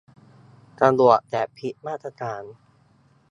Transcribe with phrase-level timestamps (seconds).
[0.79, 2.43] สะดวกแต่ผิดมาตรฐาน